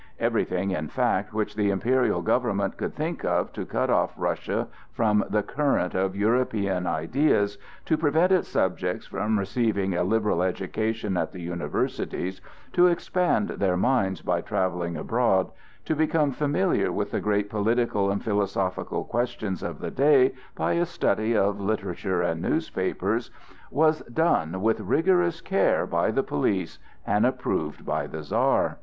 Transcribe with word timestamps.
Everything, 0.19 0.71
in 0.71 0.87
fact, 0.87 1.31
which 1.31 1.55
the 1.55 1.69
imperial 1.69 2.23
government 2.23 2.75
could 2.75 2.95
think 2.95 3.23
of 3.23 3.53
to 3.53 3.67
cut 3.67 3.91
off 3.91 4.15
Russia 4.17 4.67
from 4.91 5.23
the 5.29 5.43
current 5.43 5.93
of 5.93 6.15
European 6.15 6.87
ideas, 6.87 7.59
to 7.85 7.97
prevent 7.99 8.31
its 8.31 8.47
subjects 8.47 9.05
from 9.05 9.37
receiving 9.37 9.93
a 9.93 10.03
liberal 10.03 10.41
education 10.41 11.17
at 11.17 11.31
the 11.33 11.39
universities, 11.39 12.41
to 12.73 12.87
expand 12.87 13.49
their 13.49 13.77
minds 13.77 14.23
by 14.23 14.41
travelling 14.41 14.97
abroad, 14.97 15.51
to 15.85 15.95
become 15.95 16.31
familiar 16.31 16.91
with 16.91 17.11
the 17.11 17.19
great 17.21 17.47
political 17.47 18.09
and 18.09 18.23
philosophical 18.23 19.03
questions 19.03 19.61
of 19.61 19.77
the 19.77 19.91
day 19.91 20.33
by 20.55 20.73
a 20.73 20.83
study 20.87 21.37
of 21.37 21.61
literature 21.61 22.23
and 22.23 22.41
newspapers, 22.41 23.29
was 23.69 24.01
done 24.11 24.63
with 24.63 24.79
rigorous 24.79 25.41
care 25.41 25.85
by 25.85 26.09
the 26.09 26.23
police 26.23 26.79
and 27.05 27.23
approved 27.23 27.85
by 27.85 28.07
the 28.07 28.23
Czar. 28.23 28.79